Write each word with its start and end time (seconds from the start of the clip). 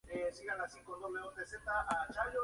Ellos 0.09 0.39
unen 0.41 0.55
el 0.77 0.83
corazón 0.83 1.11
nuevamente 1.13 1.41
y 1.43 1.45
felizmente 1.45 1.63
cobra 1.63 2.27
vida. 2.31 2.39